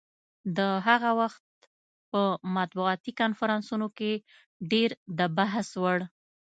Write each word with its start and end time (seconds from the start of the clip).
د 0.57 0.59
هغه 0.87 1.11
وخت 1.21 1.43
په 2.11 2.21
مطبوعاتي 2.55 3.11
کنفرانسونو 3.21 3.87
کې 3.97 4.11
ډېر 4.71 4.89
د 5.19 5.19
بحث 5.37 5.67
وړ. 5.83 5.99